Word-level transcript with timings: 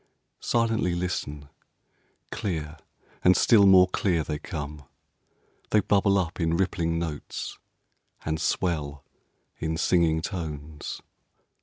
Silently 0.39 0.95
listen! 0.95 1.47
Clear, 2.31 2.77
and 3.23 3.37
still 3.37 3.67
more 3.67 3.87
clear, 3.87 4.23
they 4.23 4.39
come. 4.39 4.81
They 5.69 5.79
bubble 5.79 6.17
up 6.17 6.39
in 6.39 6.57
rippling 6.57 6.97
notes, 6.97 7.59
and 8.25 8.41
swell 8.41 9.05
in 9.59 9.77
singing 9.77 10.23
tones. 10.23 11.03